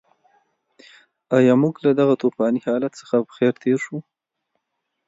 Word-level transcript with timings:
ایا 1.37 1.53
موږ 1.61 1.75
له 1.85 1.91
دغه 1.99 2.13
توپاني 2.21 2.59
حالت 2.67 2.93
څخه 3.01 3.15
په 3.27 3.31
خیر 3.37 3.53
تېر 3.63 3.77
شوو؟ 3.85 3.99